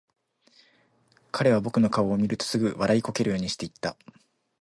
[1.31, 3.95] 彼は僕の顔を見るとすぐ、笑いこけるようにして言った。